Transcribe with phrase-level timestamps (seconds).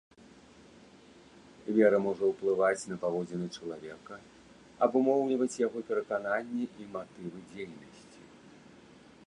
[1.79, 4.15] Вера можа ўплываць на паводзіны чалавека,
[4.87, 8.21] абумоўліваць яго перакананні і матывы дзейнасці.